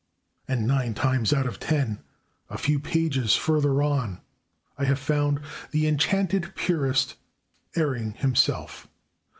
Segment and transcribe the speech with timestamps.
[0.47, 1.99] And nine times out of ten,
[2.49, 4.19] a few pages further on,
[4.75, 5.39] I have found
[5.69, 7.17] the enchanted purist
[7.75, 8.87] erring himself.